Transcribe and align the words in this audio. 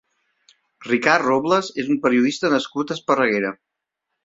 Ricard 0.85 1.25
Robles 1.27 1.69
és 1.85 1.93
un 1.97 2.01
periodista 2.07 2.53
nascut 2.55 2.95
a 2.95 2.99
Esparreguera. 3.01 3.55